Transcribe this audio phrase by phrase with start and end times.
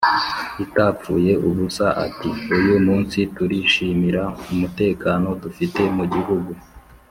[0.63, 6.51] Itapfuye ubusa ati uyu munsi turishimira umutekano dufite mu gihugu